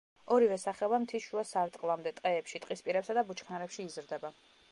[0.35, 4.33] ორივე სახეობა მთის შუა სარტყლამდე, ტყეებში, ტყისპირებსა და ბუჩქნარებში იზრდება.